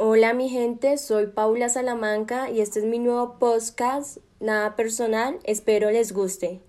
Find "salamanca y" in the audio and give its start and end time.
1.68-2.60